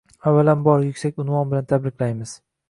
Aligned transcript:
avvalambor, 0.29 0.79
yuksak 0.85 1.21
unvon 1.25 1.53
bilan 1.53 1.69
tabriklaymiz. 1.75 2.35